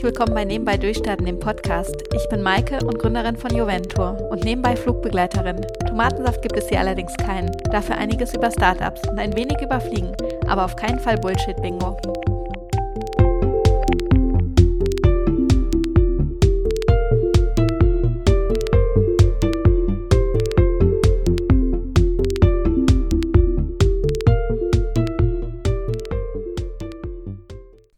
Herzlich 0.00 0.16
willkommen 0.18 0.34
bei 0.34 0.46
Nebenbei 0.46 0.78
Durchstarten, 0.78 1.26
dem 1.26 1.38
Podcast. 1.38 1.94
Ich 2.16 2.26
bin 2.30 2.40
Maike 2.40 2.78
und 2.86 2.98
Gründerin 2.98 3.36
von 3.36 3.54
Juventur 3.54 4.16
und 4.30 4.42
nebenbei 4.44 4.74
Flugbegleiterin. 4.74 5.60
Tomatensaft 5.86 6.40
gibt 6.40 6.56
es 6.56 6.70
hier 6.70 6.80
allerdings 6.80 7.14
keinen. 7.18 7.50
Dafür 7.70 7.98
einiges 7.98 8.34
über 8.34 8.50
Startups 8.50 9.06
und 9.10 9.18
ein 9.18 9.36
wenig 9.36 9.60
über 9.60 9.78
Fliegen, 9.78 10.16
aber 10.48 10.64
auf 10.64 10.74
keinen 10.74 11.00
Fall 11.00 11.18
Bullshit-Bingo. 11.18 11.98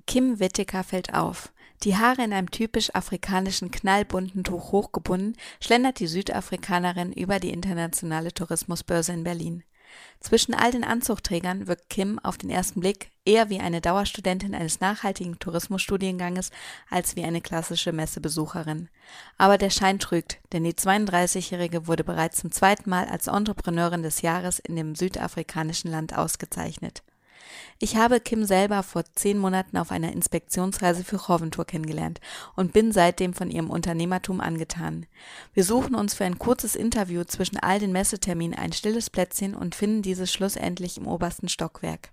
Kim 0.09 0.41
Whittaker 0.41 0.83
fällt 0.83 1.14
auf. 1.14 1.53
Die 1.82 1.96
Haare 1.96 2.22
in 2.22 2.32
einem 2.32 2.50
typisch 2.50 2.95
afrikanischen 2.95 3.72
knallbunten 3.72 4.45
Tuch 4.45 4.70
hochgebunden, 4.70 5.36
schlendert 5.60 5.98
die 5.98 6.06
Südafrikanerin 6.06 7.12
über 7.12 7.41
die 7.41 7.50
internationale 7.50 8.32
Tourismusbörse 8.32 9.12
in 9.12 9.24
Berlin. 9.24 9.64
Zwischen 10.20 10.55
all 10.55 10.70
den 10.70 10.84
Anzugträgern 10.84 11.66
wirkt 11.66 11.91
Kim 11.91 12.18
auf 12.20 12.38
den 12.38 12.50
ersten 12.50 12.80
Blick 12.80 13.10
eher 13.24 13.50
wie 13.50 13.60
eine 13.60 13.80
Dauerstudentin 13.80 14.55
eines 14.55 14.80
nachhaltigen 14.80 15.38
Tourismusstudienganges 15.38 16.50
als 16.88 17.16
wie 17.16 17.24
eine 17.24 17.41
klassische 17.41 17.92
Messebesucherin. 17.92 18.88
Aber 19.36 19.58
der 19.58 19.70
Schein 19.70 19.98
trügt, 19.98 20.38
denn 20.52 20.64
die 20.64 20.74
32-Jährige 20.74 21.88
wurde 21.88 22.05
bereits 22.05 22.38
zum 22.38 22.52
zweiten 22.52 22.88
Mal 22.88 23.06
als 23.06 23.27
Entrepreneurin 23.27 24.02
des 24.02 24.22
Jahres 24.22 24.60
in 24.60 24.77
dem 24.77 24.94
südafrikanischen 24.94 25.91
Land 25.91 26.16
ausgezeichnet. 26.16 27.02
Ich 27.78 27.97
habe 27.97 28.20
Kim 28.20 28.45
selber 28.45 28.83
vor 28.83 29.05
zehn 29.14 29.39
Monaten 29.39 29.77
auf 29.77 29.91
einer 29.91 30.12
Inspektionsreise 30.12 31.05
für 31.05 31.19
Choventour 31.19 31.64
kennengelernt 31.64 32.20
und 32.56 32.72
bin 32.72 32.92
seitdem 32.92 33.34
von 33.34 33.50
ihrem 33.50 33.70
Unternehmertum 33.70 34.41
angetan. 34.41 35.06
Wir 35.55 35.64
suchen 35.64 35.95
uns 35.95 36.14
für 36.14 36.25
ein 36.25 36.39
kurzes 36.39 36.77
Interview 36.77 37.25
zwischen 37.25 37.58
all 37.58 37.78
den 37.78 37.92
Messeterminen 37.92 38.58
ein 38.58 38.73
stilles 38.73 39.11
Plätzchen 39.11 39.55
und 39.55 39.75
finden 39.75 40.03
dieses 40.03 40.33
schlussendlich 40.33 40.97
im 40.98 41.06
obersten 41.06 41.48
Stockwerk. 41.48 42.11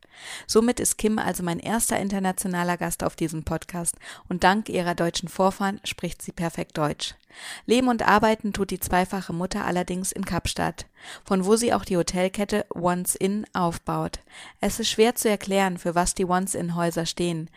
Somit 0.47 0.79
ist 0.79 0.97
Kim 0.97 1.19
also 1.19 1.43
mein 1.43 1.59
erster 1.59 1.99
internationaler 1.99 2.77
Gast 2.77 3.03
auf 3.03 3.15
diesem 3.15 3.43
Podcast 3.43 3.95
und 4.27 4.43
dank 4.43 4.69
ihrer 4.69 4.95
deutschen 4.95 5.29
Vorfahren 5.29 5.79
spricht 5.83 6.21
sie 6.21 6.31
perfekt 6.31 6.77
Deutsch. 6.77 7.15
Leben 7.65 7.87
und 7.87 8.07
arbeiten 8.07 8.53
tut 8.53 8.71
die 8.71 8.79
zweifache 8.79 9.33
Mutter 9.33 9.65
allerdings 9.65 10.11
in 10.11 10.25
Kapstadt, 10.25 10.85
von 11.23 11.45
wo 11.45 11.55
sie 11.55 11.73
auch 11.73 11.85
die 11.85 11.97
Hotelkette 11.97 12.65
Once 12.73 13.15
In 13.15 13.45
aufbaut. 13.53 14.19
Es 14.61 14.79
ist 14.79 14.89
schwer 14.89 15.15
zu 15.15 15.29
erklären, 15.29 15.77
für 15.77 15.95
was 15.95 16.15
die 16.15 16.25
Once 16.25 16.55
In 16.55 16.75
Häuser 16.75 17.05
stehen, 17.05 17.49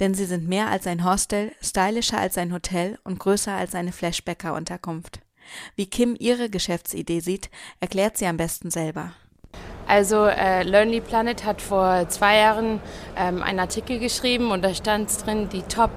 denn 0.00 0.14
sie 0.14 0.26
sind 0.26 0.48
mehr 0.48 0.68
als 0.68 0.86
ein 0.86 1.04
Hostel, 1.04 1.52
stylischer 1.60 2.18
als 2.18 2.38
ein 2.38 2.52
Hotel 2.52 2.98
und 3.04 3.18
größer 3.18 3.52
als 3.52 3.74
eine 3.74 3.92
Flashbacker 3.92 4.54
Unterkunft. 4.54 5.20
Wie 5.76 5.86
Kim 5.86 6.16
ihre 6.18 6.48
Geschäftsidee 6.48 7.20
sieht, 7.20 7.50
erklärt 7.80 8.16
sie 8.16 8.26
am 8.26 8.36
besten 8.36 8.70
selber. 8.70 9.12
Also 9.86 10.24
äh, 10.24 10.62
Lonely 10.62 11.00
Planet 11.00 11.44
hat 11.44 11.60
vor 11.60 12.08
zwei 12.08 12.38
Jahren 12.38 12.80
ähm, 13.16 13.42
einen 13.42 13.60
Artikel 13.60 13.98
geschrieben 13.98 14.50
und 14.50 14.62
da 14.62 14.74
stand 14.74 15.10
drin 15.24 15.48
die 15.50 15.62
Top 15.62 15.90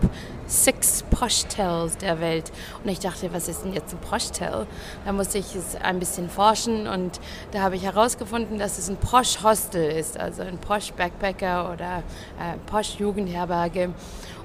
Six 0.47 1.03
Poshtels 1.09 1.97
der 1.97 2.19
Welt. 2.19 2.51
Und 2.83 2.89
ich 2.89 2.99
dachte, 2.99 3.31
was 3.33 3.47
ist 3.47 3.63
denn 3.63 3.73
jetzt 3.73 3.93
ein 3.93 3.99
Poshtel? 3.99 4.65
Da 5.05 5.11
musste 5.11 5.37
ich 5.37 5.55
es 5.55 5.75
ein 5.75 5.99
bisschen 5.99 6.29
forschen 6.29 6.87
und 6.87 7.19
da 7.51 7.61
habe 7.61 7.75
ich 7.75 7.83
herausgefunden, 7.83 8.57
dass 8.57 8.77
es 8.77 8.89
ein 8.89 8.97
Posh 8.97 9.43
Hostel 9.43 9.91
ist, 9.91 10.19
also 10.19 10.43
ein 10.43 10.57
Posh 10.57 10.93
Backpacker 10.93 11.71
oder 11.73 11.97
äh, 12.39 12.57
Posh 12.65 12.95
Jugendherberge. 12.95 13.93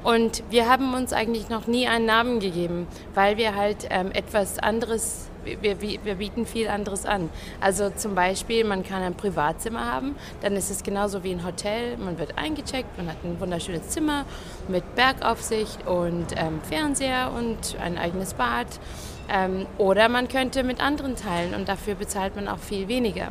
Und 0.03 0.42
wir 0.51 0.68
haben 0.68 0.95
uns 0.95 1.12
eigentlich 1.12 1.48
noch 1.48 1.67
nie 1.67 1.86
einen 1.86 2.07
Namen 2.07 2.41
gegeben, 2.41 2.89
weil 3.14 3.36
wir 3.36 3.55
halt 3.55 3.86
ähm, 3.91 4.11
etwas 4.12 4.58
anderes 4.58 5.29
wir, 5.45 5.80
wir, 5.80 6.14
bieten 6.14 6.47
viel 6.47 6.69
anderes 6.69 7.07
an. 7.07 7.29
Also 7.61 7.91
zum 7.91 8.14
Beispiel, 8.14 8.64
man 8.64 8.85
kann 8.85 9.03
ein 9.03 9.14
Privatzimmer 9.14 9.92
haben, 9.92 10.17
dann 10.41 10.55
ist 10.55 10.70
es 10.70 10.83
genauso 10.83 11.25
wie 11.25 11.33
ein 11.33 11.45
Hotel. 11.45 11.97
Man 11.97 12.19
wird 12.19 12.39
eingecheckt, 12.39 12.97
man 12.97 13.08
hat 13.08 13.17
ein 13.25 13.41
wunderschönes 13.41 13.89
Zimmer 13.89 14.25
mit 14.69 14.95
Bergaufsicht 14.95 15.86
und 15.86 16.27
ähm, 16.36 16.61
Fernseher 16.63 17.33
und 17.36 17.77
ein 17.80 17.98
eigenes 17.98 18.35
Bad. 18.35 18.67
Ähm, 19.29 19.67
oder 19.79 20.08
man 20.08 20.29
könnte 20.29 20.63
mit 20.63 20.83
anderen 20.83 21.17
teilen 21.17 21.55
und 21.55 21.69
dafür 21.69 21.95
bezahlt 21.95 22.36
man 22.36 22.48
auch 22.48 22.59
viel 22.59 22.89
weniger. 22.89 23.29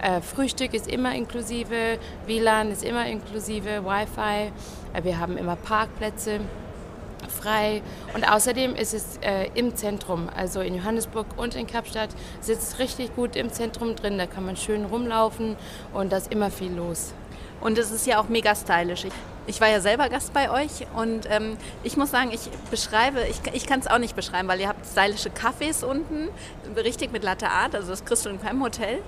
Äh, 0.00 0.20
Frühstück 0.20 0.74
ist 0.74 0.88
immer 0.88 1.14
inklusive, 1.14 1.98
WLAN 2.26 2.70
ist 2.70 2.84
immer 2.84 3.06
inklusive, 3.06 3.84
Wi-Fi. 3.84 4.52
Äh, 4.92 5.04
wir 5.04 5.18
haben 5.18 5.36
immer 5.36 5.56
Parkplätze 5.56 6.40
frei. 7.30 7.82
Und 8.14 8.30
außerdem 8.30 8.74
ist 8.74 8.94
es 8.94 9.18
äh, 9.22 9.48
im 9.54 9.76
Zentrum, 9.76 10.28
also 10.34 10.60
in 10.60 10.74
Johannesburg 10.74 11.26
und 11.36 11.54
in 11.54 11.66
Kapstadt, 11.66 12.10
sitzt 12.40 12.78
richtig 12.78 13.14
gut 13.14 13.36
im 13.36 13.52
Zentrum 13.52 13.96
drin. 13.96 14.18
Da 14.18 14.26
kann 14.26 14.44
man 14.44 14.56
schön 14.56 14.84
rumlaufen 14.84 15.56
und 15.92 16.12
da 16.12 16.18
ist 16.18 16.32
immer 16.32 16.50
viel 16.50 16.72
los. 16.72 17.12
Und 17.60 17.78
es 17.78 17.90
ist 17.90 18.06
ja 18.06 18.20
auch 18.20 18.28
mega 18.28 18.54
stylisch. 18.54 19.06
Ich 19.46 19.60
war 19.60 19.68
ja 19.68 19.80
selber 19.80 20.08
Gast 20.08 20.32
bei 20.32 20.50
euch 20.50 20.86
und 20.94 21.28
ähm, 21.30 21.56
ich 21.82 21.96
muss 21.96 22.10
sagen, 22.10 22.30
ich 22.32 22.48
beschreibe, 22.70 23.22
ich, 23.28 23.40
ich 23.52 23.66
kann 23.66 23.80
es 23.80 23.86
auch 23.88 23.98
nicht 23.98 24.14
beschreiben, 24.14 24.46
weil 24.48 24.60
ihr 24.60 24.68
habt 24.68 24.86
stylische 24.86 25.30
Cafés 25.30 25.84
unten, 25.84 26.28
richtig 26.76 27.12
mit 27.12 27.24
Latte 27.24 27.48
Art, 27.48 27.74
also 27.74 27.90
das 27.90 28.26
in 28.26 28.40
keinem 28.40 28.62
Hotel. 28.62 28.98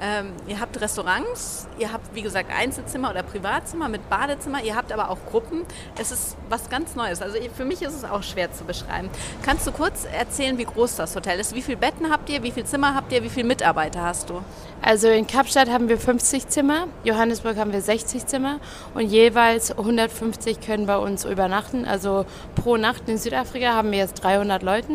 Ähm, 0.00 0.32
ihr 0.46 0.60
habt 0.60 0.80
Restaurants, 0.80 1.68
ihr 1.78 1.92
habt 1.92 2.14
wie 2.14 2.22
gesagt 2.22 2.50
Einzelzimmer 2.50 3.10
oder 3.10 3.22
Privatzimmer 3.22 3.88
mit 3.88 4.08
Badezimmer, 4.08 4.62
ihr 4.62 4.76
habt 4.76 4.92
aber 4.92 5.10
auch 5.10 5.18
Gruppen. 5.30 5.62
Es 5.98 6.10
ist 6.10 6.36
was 6.48 6.70
ganz 6.70 6.94
Neues. 6.94 7.20
Also 7.20 7.38
für 7.54 7.64
mich 7.64 7.82
ist 7.82 7.94
es 7.94 8.04
auch 8.04 8.22
schwer 8.22 8.52
zu 8.52 8.64
beschreiben. 8.64 9.10
Kannst 9.42 9.66
du 9.66 9.72
kurz 9.72 10.04
erzählen, 10.04 10.58
wie 10.58 10.64
groß 10.64 10.96
das 10.96 11.14
Hotel 11.14 11.38
ist? 11.38 11.54
Wie 11.54 11.62
viele 11.62 11.76
Betten 11.76 12.10
habt 12.10 12.30
ihr, 12.30 12.42
wie 12.42 12.50
viele 12.50 12.66
Zimmer 12.66 12.94
habt 12.94 13.12
ihr, 13.12 13.22
wie 13.22 13.28
viele 13.28 13.46
Mitarbeiter 13.46 14.02
hast 14.02 14.30
du? 14.30 14.42
Also 14.80 15.08
in 15.08 15.26
Kapstadt 15.28 15.70
haben 15.70 15.88
wir 15.88 15.96
50 15.96 16.48
Zimmer, 16.48 16.88
Johannesburg 17.04 17.56
haben 17.56 17.72
wir 17.72 17.80
60 17.80 18.26
Zimmer 18.26 18.58
und 18.94 19.06
jeweils 19.06 19.78
150 19.82 20.60
können 20.60 20.86
bei 20.86 20.96
uns 20.96 21.24
übernachten. 21.24 21.84
Also 21.84 22.24
pro 22.54 22.76
Nacht 22.76 23.08
in 23.08 23.18
Südafrika 23.18 23.74
haben 23.74 23.90
wir 23.90 23.98
jetzt 23.98 24.22
300 24.22 24.62
Leute. 24.62 24.88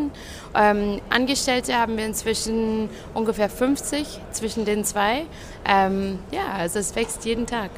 Ähm, 0.54 1.00
Angestellte 1.10 1.78
haben 1.78 1.96
wir 1.96 2.04
inzwischen 2.04 2.90
ungefähr 3.14 3.48
50 3.48 4.20
zwischen 4.32 4.64
den 4.64 4.84
zwei. 4.84 5.26
Ähm, 5.66 6.18
ja, 6.30 6.52
also 6.56 6.78
es 6.78 6.94
wächst 6.96 7.24
jeden 7.24 7.46
Tag. 7.46 7.70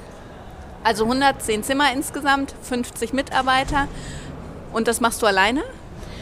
Also 0.82 1.04
110 1.04 1.62
Zimmer 1.62 1.92
insgesamt, 1.92 2.54
50 2.62 3.12
Mitarbeiter. 3.12 3.86
Und 4.72 4.88
das 4.88 5.00
machst 5.00 5.20
du 5.22 5.26
alleine? 5.26 5.62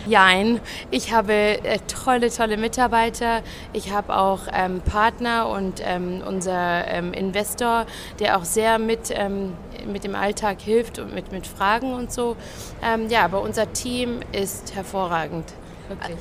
Jein, 0.08 0.60
ich 0.90 1.12
habe 1.12 1.32
äh, 1.34 1.78
tolle, 1.86 2.30
tolle 2.30 2.56
Mitarbeiter. 2.56 3.42
Ich 3.74 3.92
habe 3.92 4.16
auch 4.16 4.40
ähm, 4.54 4.80
Partner 4.80 5.50
und 5.50 5.82
ähm, 5.84 6.22
unser 6.26 6.88
ähm, 6.88 7.12
Investor, 7.12 7.84
der 8.18 8.38
auch 8.38 8.44
sehr 8.44 8.78
mit, 8.78 9.10
ähm, 9.10 9.52
mit 9.86 10.04
dem 10.04 10.14
Alltag 10.14 10.62
hilft 10.62 10.98
und 10.98 11.14
mit, 11.14 11.30
mit 11.30 11.46
Fragen 11.46 11.92
und 11.92 12.10
so. 12.10 12.36
Ähm, 12.82 13.08
ja, 13.10 13.22
aber 13.22 13.42
unser 13.42 13.70
Team 13.74 14.20
ist 14.32 14.74
hervorragend. 14.74 15.52
Wirklich. 15.88 16.16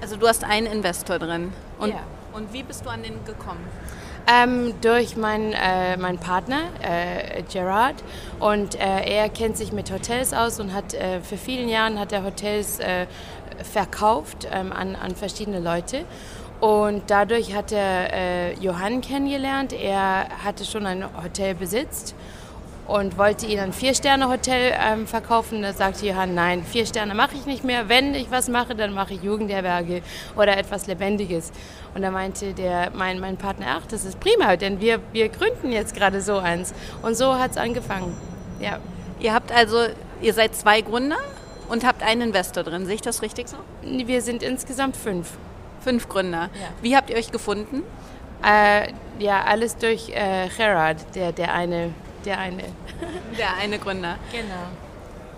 Also 0.00 0.16
du 0.16 0.26
hast 0.26 0.42
einen 0.42 0.66
Investor 0.66 1.20
drin. 1.20 1.52
Und, 1.78 1.90
ja. 1.90 2.00
und 2.32 2.52
wie 2.52 2.64
bist 2.64 2.84
du 2.84 2.90
an 2.90 3.04
den 3.04 3.24
gekommen? 3.24 3.64
Ähm, 4.30 4.74
durch 4.82 5.16
meinen 5.16 5.54
äh, 5.54 5.96
mein 5.96 6.18
Partner 6.18 6.64
äh, 6.82 7.42
Gerard. 7.50 7.94
Und 8.40 8.74
äh, 8.74 9.16
er 9.16 9.30
kennt 9.30 9.56
sich 9.56 9.72
mit 9.72 9.90
Hotels 9.90 10.34
aus 10.34 10.60
und 10.60 10.74
hat 10.74 10.92
äh, 10.92 11.20
für 11.20 11.38
vielen 11.38 11.68
Jahren 11.68 11.98
hat 11.98 12.12
er 12.12 12.24
Hotels 12.24 12.78
äh, 12.78 13.06
verkauft 13.62 14.46
ähm, 14.52 14.70
an, 14.72 14.96
an 14.96 15.16
verschiedene 15.16 15.60
Leute. 15.60 16.04
Und 16.60 17.04
dadurch 17.06 17.54
hat 17.54 17.72
er 17.72 18.12
äh, 18.12 18.54
Johann 18.54 19.00
kennengelernt. 19.00 19.72
Er 19.72 20.28
hatte 20.44 20.64
schon 20.64 20.84
ein 20.84 21.04
Hotel 21.22 21.54
besitzt 21.54 22.14
und 22.88 23.18
wollte 23.18 23.46
ihn 23.46 23.60
ein 23.60 23.72
Vier-Sterne-Hotel 23.74 24.72
ähm, 24.82 25.06
verkaufen. 25.06 25.60
Da 25.62 25.74
sagte 25.74 26.06
Johann, 26.06 26.34
nein, 26.34 26.64
vier 26.64 26.86
Sterne 26.86 27.14
mache 27.14 27.36
ich 27.36 27.44
nicht 27.44 27.62
mehr. 27.62 27.88
Wenn 27.88 28.14
ich 28.14 28.30
was 28.30 28.48
mache, 28.48 28.74
dann 28.74 28.94
mache 28.94 29.14
ich 29.14 29.22
Jugendherberge 29.22 30.00
oder 30.36 30.56
etwas 30.56 30.86
Lebendiges. 30.86 31.52
Und 31.94 32.00
da 32.00 32.10
meinte 32.10 32.54
der, 32.54 32.90
mein, 32.94 33.20
mein 33.20 33.36
Partner, 33.36 33.66
ach, 33.78 33.86
das 33.86 34.06
ist 34.06 34.18
prima, 34.18 34.56
denn 34.56 34.80
wir, 34.80 35.00
wir 35.12 35.28
gründen 35.28 35.70
jetzt 35.70 35.94
gerade 35.94 36.22
so 36.22 36.38
eins. 36.38 36.72
Und 37.02 37.14
so 37.14 37.34
hat 37.38 37.52
es 37.52 37.56
angefangen. 37.58 38.16
Ja. 38.58 38.78
Ihr 39.20 39.34
habt 39.34 39.52
also, 39.52 39.86
ihr 40.22 40.32
seid 40.32 40.54
zwei 40.54 40.80
Gründer 40.80 41.18
und 41.68 41.86
habt 41.86 42.02
einen 42.02 42.22
Investor 42.22 42.64
drin. 42.64 42.86
Sehe 42.86 42.94
ich 42.94 43.02
das 43.02 43.20
richtig 43.20 43.48
so? 43.48 43.58
Wir 43.82 44.22
sind 44.22 44.42
insgesamt 44.42 44.96
fünf. 44.96 45.32
Fünf 45.82 46.08
Gründer. 46.08 46.48
Ja. 46.54 46.68
Wie 46.80 46.96
habt 46.96 47.10
ihr 47.10 47.16
euch 47.16 47.30
gefunden? 47.30 47.82
Äh, 48.42 48.92
ja, 49.18 49.44
alles 49.44 49.76
durch 49.76 50.08
äh, 50.08 50.48
Gerard, 50.56 51.14
der, 51.14 51.32
der 51.32 51.52
eine 51.52 51.90
der 52.24 52.38
eine. 52.38 52.64
Der 53.38 53.56
eine 53.56 53.78
Gründer. 53.78 54.16
Genau. 54.32 54.68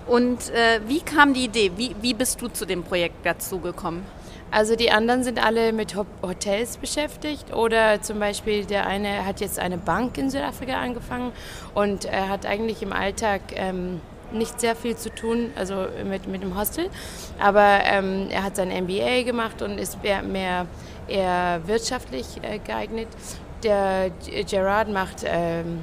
Und 0.07 0.51
äh, 0.51 0.81
wie 0.87 1.01
kam 1.01 1.35
die 1.35 1.45
Idee? 1.45 1.73
Wie, 1.77 1.95
wie 2.01 2.15
bist 2.15 2.41
du 2.41 2.49
zu 2.49 2.67
dem 2.67 2.83
Projekt 2.83 3.25
dazu 3.25 3.59
gekommen? 3.61 4.05
Also 4.51 4.75
die 4.75 4.91
anderen 4.91 5.23
sind 5.23 5.45
alle 5.45 5.73
mit 5.73 5.95
Hotels 6.23 6.77
beschäftigt 6.77 7.55
oder 7.55 8.03
zum 8.03 8.19
Beispiel 8.19 8.65
der 8.65 8.87
eine 8.87 9.25
hat 9.25 9.41
jetzt 9.41 9.61
eine 9.61 9.79
Bank 9.79 10.19
in 10.19 10.29
Südafrika 10.29 10.81
angefangen 10.81 11.31
und 11.75 12.05
er 12.05 12.29
hat 12.29 12.47
eigentlich 12.47 12.83
im 12.83 12.93
Alltag 12.93 13.43
ähm, 13.55 14.01
nicht 14.33 14.61
sehr 14.61 14.75
viel 14.75 14.97
zu 14.97 15.15
tun, 15.15 15.53
also 15.55 15.87
mit, 16.05 16.27
mit 16.27 16.43
dem 16.43 16.59
Hostel, 16.59 16.89
aber 17.39 17.81
ähm, 17.85 18.27
er 18.31 18.43
hat 18.43 18.57
sein 18.57 18.69
MBA 18.69 19.23
gemacht 19.23 19.63
und 19.63 19.79
ist 19.79 20.03
mehr, 20.03 20.23
mehr 20.23 20.67
eher 21.07 21.61
wirtschaftlich 21.67 22.27
äh, 22.43 22.59
geeignet. 22.59 23.09
Der 23.63 24.11
Gerard 24.49 24.89
macht, 24.89 25.25
ähm, 25.25 25.81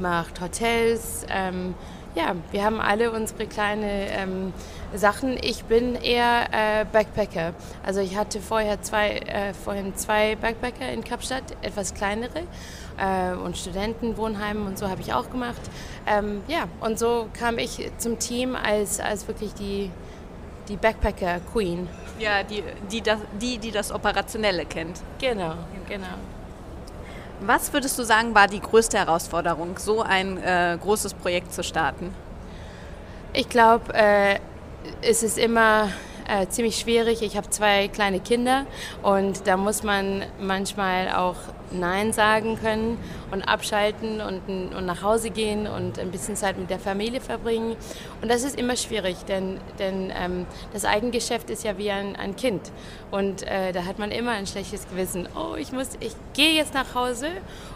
macht 0.00 0.40
Hotels. 0.40 1.26
Ähm, 1.30 1.74
ja, 2.14 2.34
wir 2.50 2.64
haben 2.64 2.80
alle 2.80 3.12
unsere 3.12 3.46
kleinen 3.46 3.84
ähm, 3.84 4.52
Sachen. 4.94 5.36
Ich 5.40 5.64
bin 5.64 5.94
eher 5.94 6.48
äh, 6.52 6.84
Backpacker. 6.90 7.54
Also 7.84 8.00
ich 8.00 8.16
hatte 8.16 8.40
vorher 8.40 8.82
zwei, 8.82 9.18
äh, 9.18 9.54
vorhin 9.54 9.94
zwei 9.94 10.34
Backpacker 10.36 10.90
in 10.90 11.04
Kapstadt, 11.04 11.44
etwas 11.62 11.94
kleinere 11.94 12.42
äh, 12.96 13.34
und 13.34 13.56
Studentenwohnheime 13.56 14.66
und 14.66 14.78
so 14.78 14.88
habe 14.88 15.00
ich 15.00 15.12
auch 15.12 15.30
gemacht. 15.30 15.60
Ähm, 16.06 16.42
ja, 16.48 16.64
und 16.80 16.98
so 16.98 17.28
kam 17.38 17.58
ich 17.58 17.90
zum 17.98 18.18
Team 18.18 18.56
als, 18.56 19.00
als 19.00 19.28
wirklich 19.28 19.54
die, 19.54 19.90
die 20.68 20.76
Backpacker-Queen. 20.76 21.88
Ja, 22.18 22.42
die, 22.42 22.64
die, 22.90 23.00
das, 23.00 23.20
die, 23.40 23.58
die 23.58 23.70
das 23.70 23.92
Operationelle 23.92 24.64
kennt. 24.64 25.00
Genau, 25.20 25.54
genau. 25.88 26.06
Was 27.40 27.72
würdest 27.72 27.98
du 27.98 28.02
sagen, 28.02 28.34
war 28.34 28.48
die 28.48 28.60
größte 28.60 28.98
Herausforderung, 28.98 29.78
so 29.78 30.02
ein 30.02 30.42
äh, 30.42 30.76
großes 30.80 31.14
Projekt 31.14 31.52
zu 31.52 31.62
starten? 31.62 32.12
Ich 33.32 33.48
glaube, 33.48 33.94
äh, 33.94 34.40
es 35.02 35.22
ist 35.22 35.38
immer 35.38 35.90
äh, 36.26 36.48
ziemlich 36.48 36.78
schwierig. 36.78 37.22
Ich 37.22 37.36
habe 37.36 37.48
zwei 37.50 37.88
kleine 37.88 38.18
Kinder 38.18 38.66
und 39.02 39.46
da 39.46 39.56
muss 39.56 39.84
man 39.84 40.24
manchmal 40.40 41.12
auch 41.12 41.36
Nein 41.72 42.12
sagen 42.12 42.58
können 42.58 42.98
und 43.30 43.42
abschalten 43.42 44.20
und, 44.20 44.40
und 44.48 44.86
nach 44.86 45.02
Hause 45.02 45.30
gehen 45.30 45.66
und 45.66 45.98
ein 45.98 46.10
bisschen 46.10 46.36
Zeit 46.36 46.58
mit 46.58 46.70
der 46.70 46.78
Familie 46.78 47.20
verbringen. 47.20 47.76
Und 48.22 48.30
das 48.30 48.42
ist 48.42 48.58
immer 48.58 48.76
schwierig, 48.76 49.16
denn, 49.26 49.60
denn 49.78 50.12
ähm, 50.16 50.46
das 50.72 50.84
Eigengeschäft 50.84 51.50
ist 51.50 51.64
ja 51.64 51.78
wie 51.78 51.90
ein, 51.90 52.16
ein 52.16 52.36
Kind. 52.36 52.72
Und 53.10 53.42
äh, 53.42 53.72
da 53.72 53.84
hat 53.84 53.98
man 53.98 54.10
immer 54.10 54.32
ein 54.32 54.46
schlechtes 54.46 54.88
Gewissen. 54.88 55.28
Oh, 55.34 55.56
ich 55.56 55.72
muss, 55.72 55.90
ich 56.00 56.14
gehe 56.34 56.52
jetzt 56.52 56.74
nach 56.74 56.94
Hause 56.94 57.28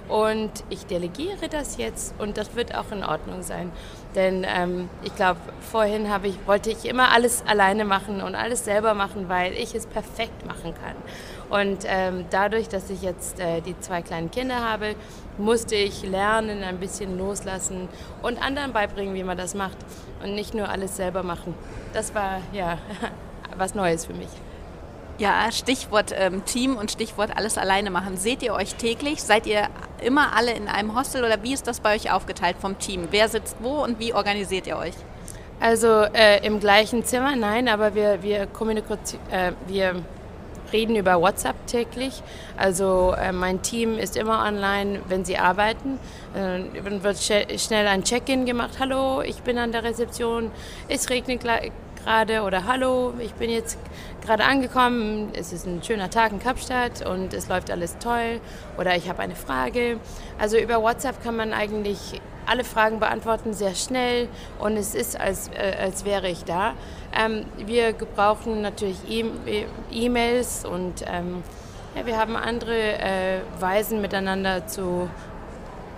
und 0.08 0.50
ich 0.70 0.86
delegiere 0.86 1.48
das 1.50 1.76
jetzt 1.76 2.14
und 2.18 2.36
das 2.36 2.54
wird 2.54 2.74
auch 2.74 2.90
in 2.92 3.04
Ordnung 3.04 3.42
sein. 3.42 3.72
Denn 4.14 4.44
ähm, 4.46 4.90
ich 5.02 5.14
glaube, 5.16 5.40
vorhin 5.60 6.06
ich, 6.24 6.46
wollte 6.46 6.70
ich 6.70 6.84
immer 6.84 7.12
alles 7.12 7.44
alleine 7.46 7.84
machen 7.84 8.20
und 8.20 8.34
alles 8.34 8.64
selber 8.64 8.94
machen, 8.94 9.28
weil 9.28 9.52
ich 9.54 9.74
es 9.74 9.86
perfekt 9.86 10.46
machen 10.46 10.74
kann. 10.74 10.96
Und 11.48 11.84
ähm, 11.86 12.26
dadurch, 12.30 12.68
dass 12.68 12.90
ich 12.90 13.02
jetzt 13.02 13.40
äh, 13.40 13.60
die 13.60 13.78
zwei 13.80 14.02
kleinen 14.02 14.30
Kinder 14.30 14.60
habe, 14.60 14.94
musste 15.38 15.74
ich 15.74 16.02
lernen, 16.02 16.62
ein 16.62 16.78
bisschen 16.78 17.18
loslassen 17.18 17.88
und 18.22 18.42
anderen 18.42 18.72
beibringen, 18.72 19.14
wie 19.14 19.24
man 19.24 19.38
das 19.38 19.54
macht 19.54 19.78
und 20.22 20.34
nicht 20.34 20.54
nur 20.54 20.68
alles 20.68 20.96
selber 20.96 21.22
machen. 21.22 21.54
Das 21.92 22.14
war 22.14 22.40
ja 22.52 22.78
was 23.56 23.74
Neues 23.74 24.06
für 24.06 24.14
mich. 24.14 24.28
Ja, 25.22 25.52
Stichwort 25.52 26.12
ähm, 26.16 26.44
Team 26.44 26.76
und 26.76 26.90
Stichwort 26.90 27.36
alles 27.36 27.56
alleine 27.56 27.92
machen. 27.92 28.16
Seht 28.16 28.42
ihr 28.42 28.54
euch 28.54 28.74
täglich? 28.74 29.22
Seid 29.22 29.46
ihr 29.46 29.68
immer 30.02 30.34
alle 30.36 30.50
in 30.52 30.66
einem 30.66 30.98
Hostel 30.98 31.22
oder 31.22 31.40
wie 31.44 31.52
ist 31.52 31.68
das 31.68 31.78
bei 31.78 31.94
euch 31.94 32.10
aufgeteilt 32.10 32.56
vom 32.60 32.76
Team? 32.80 33.06
Wer 33.12 33.28
sitzt 33.28 33.54
wo 33.60 33.84
und 33.84 34.00
wie 34.00 34.14
organisiert 34.14 34.66
ihr 34.66 34.76
euch? 34.76 34.94
Also 35.60 35.86
äh, 36.12 36.44
im 36.44 36.58
gleichen 36.58 37.04
Zimmer, 37.04 37.36
nein, 37.36 37.68
aber 37.68 37.94
wir, 37.94 38.24
wir, 38.24 38.48
äh, 39.30 39.52
wir 39.68 39.94
reden 40.72 40.96
über 40.96 41.20
WhatsApp 41.20 41.68
täglich. 41.68 42.20
Also 42.56 43.14
äh, 43.16 43.30
mein 43.30 43.62
Team 43.62 43.98
ist 43.98 44.16
immer 44.16 44.44
online, 44.44 45.02
wenn 45.06 45.24
sie 45.24 45.38
arbeiten. 45.38 46.00
Äh, 46.34 46.82
dann 46.82 47.04
wird 47.04 47.18
schnell 47.60 47.86
ein 47.86 48.02
Check-in 48.02 48.44
gemacht. 48.44 48.72
Hallo, 48.80 49.22
ich 49.22 49.40
bin 49.42 49.56
an 49.58 49.70
der 49.70 49.84
Rezeption. 49.84 50.50
Es 50.88 51.10
regnet 51.10 51.44
gerade 52.02 52.42
oder 52.42 52.66
Hallo, 52.66 53.14
ich 53.18 53.34
bin 53.34 53.50
jetzt 53.50 53.78
gerade 54.24 54.44
angekommen. 54.44 55.30
Es 55.34 55.52
ist 55.52 55.66
ein 55.66 55.82
schöner 55.82 56.10
Tag 56.10 56.32
in 56.32 56.38
Kapstadt 56.38 57.06
und 57.06 57.32
es 57.32 57.48
läuft 57.48 57.70
alles 57.70 57.96
toll. 57.98 58.40
Oder 58.78 58.96
ich 58.96 59.08
habe 59.08 59.20
eine 59.22 59.36
Frage. 59.36 59.98
Also 60.38 60.58
über 60.58 60.82
WhatsApp 60.82 61.22
kann 61.22 61.36
man 61.36 61.52
eigentlich 61.52 62.20
alle 62.44 62.64
Fragen 62.64 62.98
beantworten 62.98 63.54
sehr 63.54 63.74
schnell 63.74 64.28
und 64.58 64.76
es 64.76 64.94
ist, 64.94 65.18
als, 65.18 65.48
äh, 65.48 65.76
als 65.80 66.04
wäre 66.04 66.28
ich 66.28 66.44
da. 66.44 66.74
Ähm, 67.16 67.44
wir 67.56 67.92
gebrauchen 67.92 68.62
natürlich 68.62 68.98
e-, 69.08 69.66
E-Mails 69.92 70.64
und 70.64 71.04
ähm, 71.06 71.44
ja, 71.94 72.04
wir 72.04 72.18
haben 72.18 72.34
andere 72.34 72.98
äh, 72.98 73.40
Weisen 73.60 74.00
miteinander 74.00 74.66
zu 74.66 75.08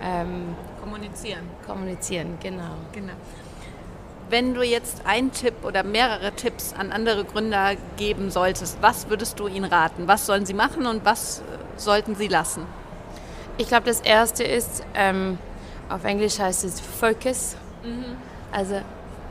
ähm, 0.03 0.55
kommunizieren. 0.81 1.49
Kommunizieren, 1.65 2.37
genau. 2.41 2.75
genau. 2.91 3.13
Wenn 4.29 4.55
du 4.55 4.63
jetzt 4.63 5.05
einen 5.05 5.31
Tipp 5.31 5.53
oder 5.63 5.83
mehrere 5.83 6.31
Tipps 6.31 6.73
an 6.73 6.91
andere 6.91 7.25
Gründer 7.25 7.75
geben 7.97 8.31
solltest, 8.31 8.77
was 8.81 9.07
würdest 9.09 9.39
du 9.39 9.47
ihnen 9.47 9.65
raten? 9.65 10.07
Was 10.07 10.25
sollen 10.25 10.45
sie 10.47 10.55
machen 10.55 10.87
und 10.87 11.05
was 11.05 11.43
sollten 11.77 12.15
sie 12.15 12.27
lassen? 12.27 12.65
Ich 13.57 13.67
glaube, 13.67 13.85
das 13.85 14.01
Erste 14.01 14.43
ist, 14.43 14.83
ähm, 14.95 15.37
auf 15.89 16.03
Englisch 16.03 16.39
heißt 16.39 16.63
es 16.63 16.79
Focus. 16.81 17.55
Mhm. 17.83 18.17
Also 18.51 18.81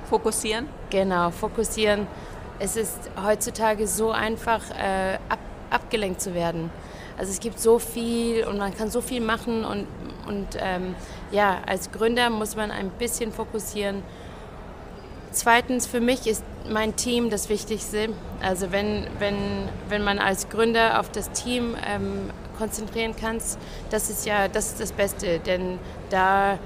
fokussieren. 0.08 0.68
Genau, 0.90 1.30
fokussieren. 1.30 2.06
Es 2.60 2.76
ist 2.76 3.10
heutzutage 3.22 3.88
so 3.88 4.12
einfach, 4.12 4.62
äh, 4.70 5.18
ab, 5.28 5.40
abgelenkt 5.70 6.20
zu 6.20 6.34
werden. 6.34 6.70
Also 7.18 7.32
es 7.32 7.40
gibt 7.40 7.58
so 7.58 7.78
viel 7.78 8.44
und 8.44 8.58
man 8.58 8.76
kann 8.76 8.90
so 8.90 9.00
viel 9.00 9.20
machen 9.20 9.64
und, 9.64 9.86
und 10.26 10.46
ähm, 10.58 10.94
ja, 11.32 11.58
als 11.66 11.90
Gründer 11.90 12.30
muss 12.30 12.54
man 12.54 12.70
ein 12.70 12.90
bisschen 12.90 13.32
fokussieren. 13.32 14.02
Zweitens, 15.34 15.86
für 15.86 16.00
mich 16.00 16.28
ist 16.28 16.44
mein 16.70 16.94
Team 16.94 17.28
das 17.28 17.48
Wichtigste. 17.48 18.10
Also 18.40 18.70
wenn, 18.70 19.06
wenn, 19.18 19.36
wenn 19.88 20.04
man 20.04 20.18
als 20.18 20.48
Gründer 20.48 21.00
auf 21.00 21.10
das 21.10 21.30
Team 21.32 21.76
ähm, 21.86 22.30
konzentrieren 22.56 23.14
kannst, 23.20 23.58
das 23.90 24.10
ist 24.10 24.26
ja 24.26 24.46
das, 24.46 24.68
ist 24.68 24.80
das 24.80 24.92
Beste, 24.92 25.40
denn 25.40 25.78
da 26.10 26.58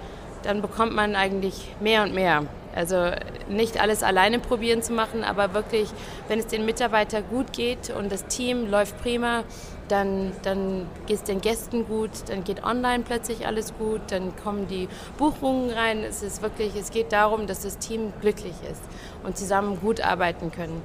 dann 0.43 0.62
bekommt 0.62 0.94
man 0.94 1.17
eigentlich 1.17 1.75
mehr 1.81 2.03
und 2.03 2.15
mehr. 2.15 2.44
Also 2.78 3.10
nicht 3.48 3.80
alles 3.80 4.04
alleine 4.04 4.38
probieren 4.38 4.82
zu 4.82 4.92
machen, 4.92 5.25
aber 5.25 5.52
wirklich, 5.52 5.90
wenn 6.28 6.38
es 6.38 6.46
den 6.46 6.64
Mitarbeitern 6.64 7.25
gut 7.28 7.52
geht 7.52 7.90
und 7.90 8.12
das 8.12 8.26
Team 8.26 8.70
läuft 8.70 9.02
prima, 9.02 9.42
dann, 9.88 10.30
dann 10.44 10.86
geht 11.06 11.16
es 11.16 11.22
den 11.25 11.40
Gästen 11.40 11.88
gut, 11.88 12.10
dann 12.28 12.44
geht 12.44 12.62
online 12.62 13.02
plötzlich 13.02 13.48
alles 13.48 13.74
gut, 13.76 14.00
dann 14.10 14.36
kommen 14.36 14.69
die 14.69 14.88
Buchungen 15.17 15.70
rein. 15.70 16.05
Es 16.05 16.22
ist 16.22 16.41
wirklich, 16.41 16.76
es 16.76 16.93
geht 16.93 17.10
darum, 17.10 17.48
dass 17.48 17.62
das 17.62 17.79
Team 17.79 18.12
glücklich 18.20 18.55
ist 18.70 18.82
und 19.24 19.36
zusammen 19.36 19.81
gut 19.81 20.00
arbeiten 20.00 20.53
können. 20.53 20.81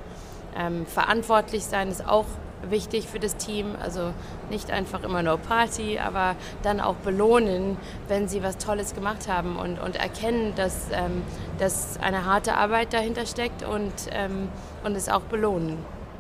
Ähm, 0.58 0.88
verantwortlich 0.88 1.64
sein 1.64 1.90
ist 1.90 2.08
auch 2.08 2.26
wichtig 2.70 3.08
für 3.08 3.20
das 3.20 3.38
Team. 3.38 3.76
Also 3.82 4.14
nicht 4.50 4.72
einfach 4.72 5.04
immer 5.04 5.24
nur 5.24 5.38
Party, 5.38 6.00
aber 6.00 6.36
dann 6.62 6.80
auch 6.80 6.96
belohnen, 6.96 7.78
wenn 8.08 8.28
sie 8.28 8.44
was 8.44 8.58
Tolles 8.58 8.96
gemacht 8.96 9.28
haben 9.28 9.58
und, 9.58 9.80
und 9.80 9.96
erkennen, 9.96 10.54
dass, 10.56 10.88
ähm, 10.92 11.24
dass 11.60 12.00
eine 12.02 12.26
harte 12.26 12.56
Arbeit 12.56 12.94
dahinter 12.94 13.26
steckt 13.26 13.64
und, 13.64 13.94
ähm, 14.12 14.50
und 14.84 14.96
es 14.96 15.10
auch 15.10 15.22
belohnen. 15.22 15.78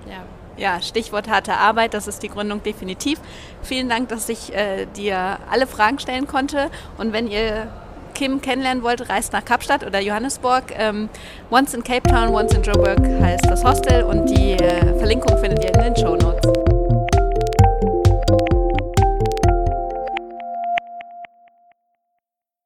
Ja. 0.08 0.24
Ja, 0.56 0.82
Stichwort 0.82 1.28
harte 1.30 1.56
Arbeit, 1.56 1.96
das 1.96 2.08
ist 2.08 2.22
die 2.22 2.30
Gründung 2.30 2.62
definitiv. 2.62 3.20
Vielen 3.64 3.90
Dank, 3.90 4.10
dass 4.10 4.30
ich 4.30 4.54
äh, 4.54 4.86
dir 4.86 5.40
alle 5.50 5.66
Fragen 5.66 5.98
stellen 5.98 6.28
konnte. 6.28 6.70
Und 7.00 7.12
wenn 7.12 7.28
ihr 7.28 7.72
Kim 8.14 8.42
kennenlernen 8.42 8.84
wollt, 8.84 9.10
reist 9.10 9.34
nach 9.34 9.46
Kapstadt 9.46 9.86
oder 9.86 10.00
Johannesburg. 10.00 10.64
Ähm, 10.78 11.10
once 11.52 11.74
in 11.74 11.84
Cape 11.84 12.08
Town, 12.10 12.30
once 12.30 12.54
in 12.54 12.64
Joburg 12.64 13.00
heißt 13.22 13.46
das 13.46 13.64
Hostel 13.64 14.04
und 14.04 14.28
die 14.28 14.54
äh, 14.54 14.98
Verlinkung 14.98 15.38
findet 15.38 15.64
ihr 15.64 15.74
in 15.74 16.63